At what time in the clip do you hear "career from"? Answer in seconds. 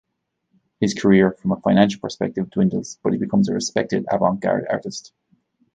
0.95-1.51